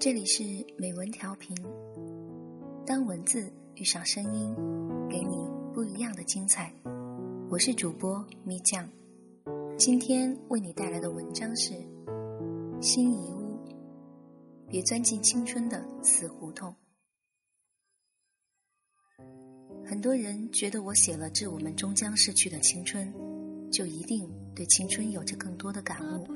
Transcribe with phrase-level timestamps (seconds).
[0.00, 0.42] 这里是
[0.78, 1.54] 美文调频，
[2.86, 4.56] 当文字遇上声音，
[5.10, 6.74] 给你不一样的精彩。
[7.50, 8.88] 我是主播咪酱，
[9.76, 11.74] 今天为你带来的文章是
[12.82, 13.58] 《心遗屋》，
[14.70, 16.74] 别钻进青春的死胡同。
[19.84, 23.12] 很多人觉得我写了致我们终将逝去的青春，
[23.70, 26.26] 就一定对青春有着更多的感悟。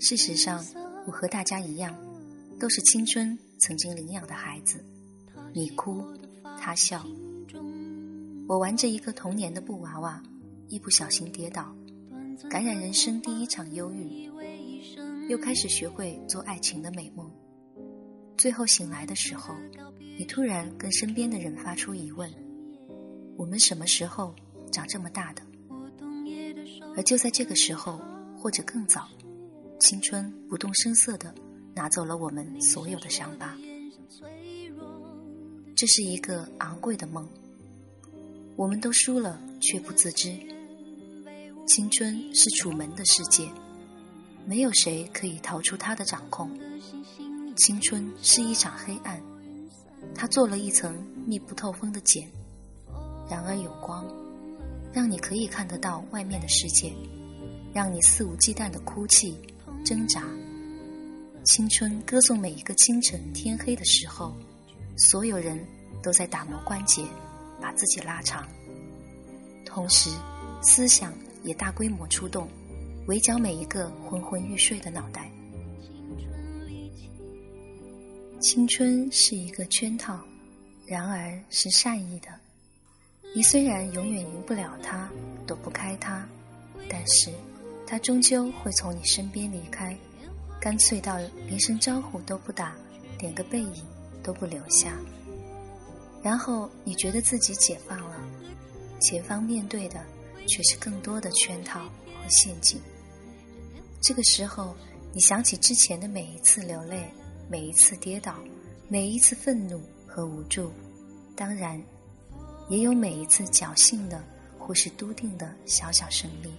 [0.00, 0.60] 事实上，
[1.06, 1.96] 我和大家一样，
[2.58, 4.84] 都是青春曾经领养的孩子。
[5.54, 6.04] 你哭，
[6.60, 7.04] 他笑。
[8.48, 10.22] 我玩着一个童年的布娃娃，
[10.68, 11.74] 一不小心跌倒，
[12.50, 14.30] 感染人生第一场忧郁，
[15.28, 17.30] 又开始学会做爱情的美梦。
[18.36, 19.54] 最后醒来的时候，
[20.18, 22.32] 你突然跟身边的人发出疑问：
[23.36, 24.34] 我们什么时候
[24.72, 25.42] 长这么大的？
[26.96, 28.00] 而就在这个时候，
[28.36, 29.08] 或者更早。
[29.78, 31.32] 青春不动声色地
[31.78, 33.56] 拿走了我们所有的伤疤，
[35.76, 37.28] 这是一个昂贵的梦，
[38.56, 40.36] 我们都输了却不自知。
[41.68, 43.48] 青春是楚门的世界，
[44.44, 46.50] 没有谁可以逃出他的掌控。
[47.58, 49.22] 青春是一场黑暗，
[50.16, 52.28] 他做了一层密不透风的茧，
[53.30, 54.04] 然而有光，
[54.92, 56.92] 让你可以看得到外面的世界，
[57.72, 59.38] 让你肆无忌惮的哭泣。
[59.84, 60.24] 挣扎，
[61.48, 64.36] 青春歌颂每一个清晨天黑的时候，
[64.98, 65.58] 所有人
[66.02, 67.02] 都在打磨关节，
[67.58, 68.46] 把自己拉长。
[69.64, 70.10] 同时，
[70.60, 71.10] 思想
[71.42, 72.46] 也大规模出动，
[73.06, 75.32] 围剿每一个昏昏欲睡的脑袋。
[78.40, 80.20] 青春是一个圈套，
[80.84, 82.28] 然而是善意的。
[83.34, 85.10] 你虽然永远赢不了他，
[85.46, 86.28] 躲不开他，
[86.90, 87.30] 但是。
[87.86, 89.96] 他终究会从你身边离开，
[90.60, 91.16] 干脆到
[91.46, 92.76] 连声招呼都不打，
[93.20, 93.84] 连个背影
[94.22, 94.92] 都不留下。
[96.22, 98.16] 然后你觉得自己解放了，
[99.00, 100.04] 前方面对的
[100.48, 102.80] 却是更多的圈套和陷阱。
[104.00, 104.74] 这个时候，
[105.12, 107.08] 你想起之前的每一次流泪，
[107.48, 108.34] 每一次跌倒，
[108.88, 110.72] 每一次愤怒和无助，
[111.36, 111.80] 当然，
[112.68, 114.22] 也有每一次侥幸的
[114.58, 116.52] 或是笃定的小小胜利。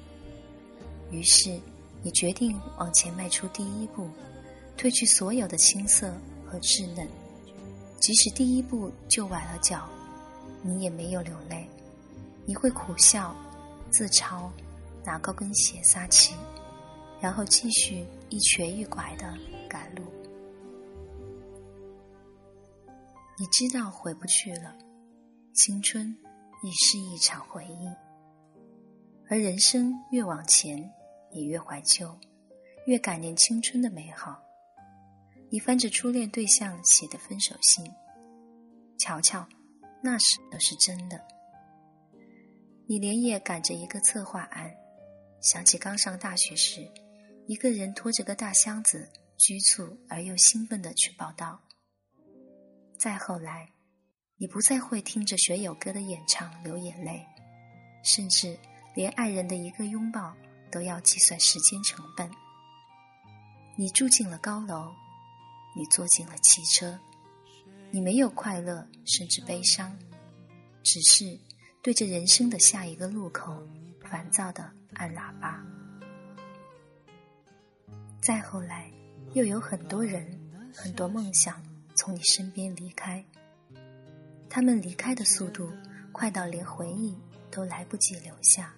[1.12, 1.60] 于是，
[2.02, 4.08] 你决定往前迈出第一步，
[4.78, 6.14] 褪去所有的青涩
[6.46, 7.08] 和稚嫩。
[8.00, 9.90] 即使第一步就崴了脚，
[10.62, 11.70] 你也没有流泪。
[12.46, 13.36] 你会苦笑、
[13.92, 14.50] 自嘲，
[15.04, 16.34] 拿高跟鞋撒气，
[17.20, 19.38] 然后继续一瘸一拐的
[19.68, 20.04] 赶路。
[23.38, 24.74] 你知道回不去了，
[25.54, 26.18] 青春
[26.64, 27.88] 已是一场回忆，
[29.30, 30.90] 而人生越往前。
[31.32, 32.18] 也越怀旧，
[32.86, 34.42] 越感念青春的美好。
[35.50, 37.84] 你翻着初恋对象写的分手信，
[38.98, 39.48] 瞧瞧，
[40.02, 41.20] 那时都是真的。
[42.86, 44.72] 你连夜赶着一个策划案，
[45.42, 46.88] 想起刚上大学时，
[47.48, 51.60] 一个人拖着个大箱子，局促而又兴奋的去报道。
[52.98, 53.72] 再后来，
[54.38, 57.26] 你不再会听着学友哥的演唱流眼泪，
[58.04, 58.58] 甚至
[58.96, 60.36] 连爱人的一个拥抱。
[60.72, 62.30] 都要计算时间成本。
[63.78, 64.92] 你住进了高楼，
[65.76, 67.00] 你坐进了汽车，
[67.92, 69.98] 你没有快乐，甚至悲伤，
[70.84, 71.40] 只是
[71.82, 73.66] 对着人生的下一个路口，
[74.04, 75.64] 烦躁的按喇叭。
[78.22, 78.92] 再后来，
[79.34, 80.28] 又有很多人、
[80.76, 81.64] 很多梦想
[81.96, 83.24] 从你身边离开，
[84.50, 85.72] 他们离开的速度
[86.12, 87.18] 快到连回忆
[87.50, 88.74] 都来不及留下。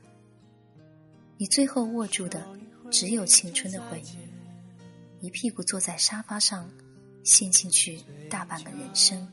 [1.41, 2.47] 你最后握住的
[2.91, 6.69] 只有青春的回忆，一屁股坐在沙发上，
[7.23, 9.27] 陷进去大半个人生。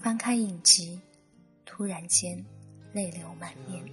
[0.00, 1.00] 翻开影集，
[1.64, 2.46] 突然间
[2.92, 3.84] 泪流满面。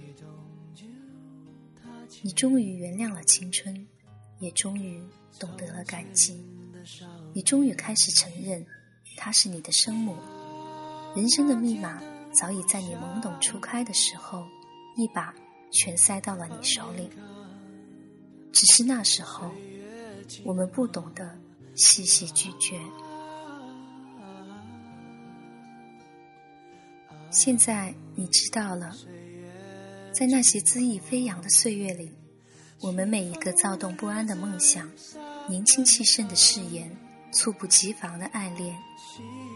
[2.22, 3.88] 你终于原谅了青春，
[4.38, 5.02] 也终于
[5.36, 6.40] 懂得了感激。
[7.34, 8.64] 你终于开始承认，
[9.16, 10.14] 她是你的生母。
[11.16, 12.00] 人生的密码
[12.32, 14.46] 早已在你懵懂初开的时候，
[14.96, 15.34] 一把。
[15.70, 17.08] 全塞到了你手里，
[18.52, 19.50] 只是那时候
[20.44, 21.38] 我们不懂得
[21.74, 22.78] 细细咀嚼。
[27.30, 28.92] 现在你知道了，
[30.12, 32.10] 在那些恣意飞扬的岁月里，
[32.80, 34.90] 我们每一个躁动不安的梦想、
[35.48, 36.90] 年轻气盛的誓言、
[37.30, 38.76] 猝不及防的爱恋、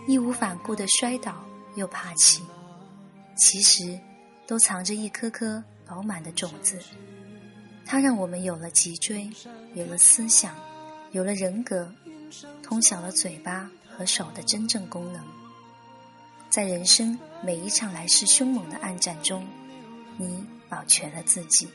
[0.07, 1.45] 义无反顾的摔倒
[1.75, 2.43] 又爬起，
[3.37, 3.99] 其实
[4.47, 5.63] 都藏着一颗颗。
[5.95, 6.77] 饱满的种子，
[7.87, 9.31] 它让我们有了脊椎，
[9.75, 10.53] 有了思想，
[11.13, 11.89] 有了人格，
[12.65, 15.25] 通晓了嘴巴和手的真正功能。
[16.51, 19.47] 在人生每一场来势凶猛的暗战中，
[20.19, 21.69] 你保全了自己，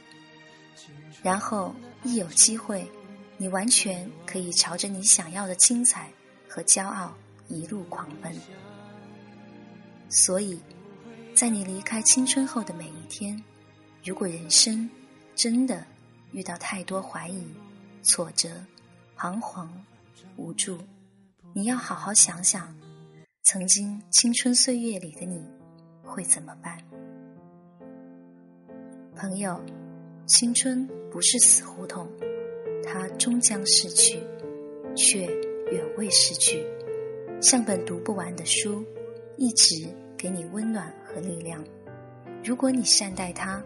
[1.24, 1.74] 然后
[2.04, 2.92] 一有机会，
[3.38, 6.12] 你完全可以朝着你想要的精彩
[6.50, 7.16] 和骄傲
[7.48, 8.36] 一路狂奔。
[10.10, 10.60] 所以，
[11.34, 13.42] 在你离开青春后的每一天，
[14.04, 14.90] 如果人生
[15.36, 15.86] 真的
[16.32, 17.44] 遇到太多怀疑、
[18.02, 18.50] 挫折、
[19.16, 19.70] 彷徨、
[20.38, 20.78] 无助，
[21.54, 22.74] 你要好好想想。
[23.44, 25.44] 曾经青春岁月里的你，
[26.04, 26.78] 会怎么办？
[29.16, 29.60] 朋友，
[30.26, 32.08] 青春不是死胡同，
[32.86, 34.24] 它终将逝去，
[34.96, 35.26] 却
[35.72, 36.66] 远未逝去。
[37.42, 38.86] 像本读不完的书，
[39.36, 41.62] 一直给你温暖和力量。
[42.46, 43.62] 如果你善待它，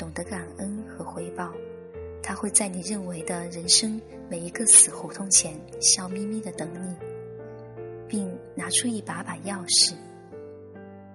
[0.00, 1.52] 懂得感恩和回报，
[2.22, 4.00] 他会在你认为的人生
[4.30, 6.96] 每一个死胡同前，笑眯眯的等你。
[8.08, 9.94] 并拿出一把把钥匙，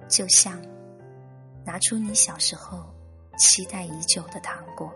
[0.08, 0.62] 就像
[1.66, 2.86] 拿出你小时候
[3.40, 4.94] 期待已久的糖果。